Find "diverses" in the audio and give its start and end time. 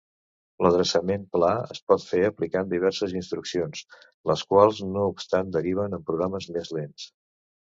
2.71-3.13